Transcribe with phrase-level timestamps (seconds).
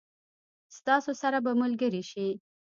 [0.77, 2.27] ستاسو سره به ملګري شي.